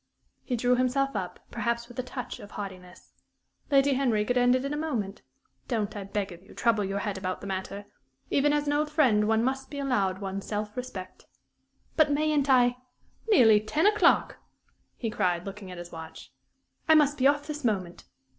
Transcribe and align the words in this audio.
He 0.43 0.55
drew 0.55 0.73
himself 0.77 1.15
up, 1.15 1.39
perhaps 1.51 1.87
with 1.87 1.99
a 1.99 2.01
touch 2.01 2.39
of 2.39 2.49
haughtiness. 2.49 3.13
"Lady 3.69 3.93
Henry 3.93 4.25
could 4.25 4.35
end 4.35 4.55
it 4.55 4.65
in 4.65 4.73
a 4.73 4.75
moment. 4.75 5.21
Don't, 5.67 5.95
I 5.95 6.03
beg 6.05 6.31
of 6.31 6.41
you, 6.41 6.55
trouble 6.55 6.83
your 6.83 6.97
head 6.97 7.19
about 7.19 7.39
the 7.39 7.45
matter. 7.45 7.85
Even 8.31 8.51
as 8.51 8.65
an 8.65 8.73
old 8.73 8.89
friend, 8.89 9.27
one 9.27 9.43
must 9.43 9.69
be 9.69 9.77
allowed 9.77 10.17
one's 10.17 10.47
self 10.47 10.75
respect." 10.75 11.27
"But 11.97 12.11
mayn't 12.11 12.49
I" 12.49 12.77
"Nearly 13.31 13.59
ten 13.59 13.85
o'clock!" 13.85 14.37
he 14.97 15.11
cried, 15.11 15.45
looking 15.45 15.69
at 15.69 15.77
his 15.77 15.91
watch. 15.91 16.31
"I 16.89 16.95
must 16.95 17.19
be 17.19 17.27
off 17.27 17.45
this 17.45 17.63
moment. 17.63 18.05